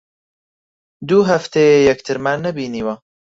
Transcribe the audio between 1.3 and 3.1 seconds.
هەفتەیە یەکترمان نەبینیوە.